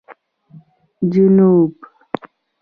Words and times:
جنوب 1.11 1.73